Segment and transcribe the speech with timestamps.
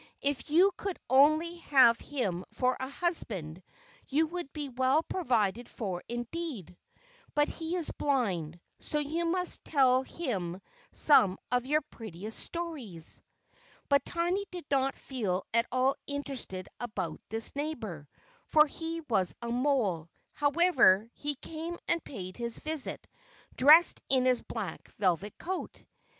[0.23, 3.61] If you could only have him for a husband,
[4.07, 6.75] you would be well provided for indeed!
[7.35, 10.59] But he is blind, so you must tell him
[10.91, 13.21] some of your prettiest stories."
[13.89, 18.07] But Tiny did not feel at all interested about this neighbour,
[18.47, 20.09] for he was a mole.
[20.33, 23.05] However, he came and paid his visit,
[23.55, 25.83] dressed in his black velvet coat.